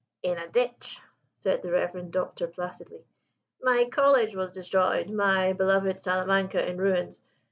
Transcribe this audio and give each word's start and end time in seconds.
"In 0.23 0.39
a 0.39 0.47
ditch," 0.49 0.99
said 1.37 1.61
the 1.61 1.69
reverend 1.71 2.11
Doctor 2.11 2.47
placidly. 2.47 3.05
"My 3.61 3.85
college 3.87 4.35
was 4.35 4.51
destroyed: 4.51 5.11
my 5.11 5.53
beloved 5.53 6.01
Salamanca 6.01 6.67
in 6.67 6.79
ruins. 6.79 7.21